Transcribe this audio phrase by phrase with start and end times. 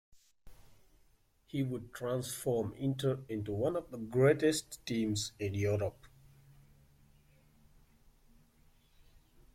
[1.45, 6.07] He would transform Inter into one of the greatest teams in Europe.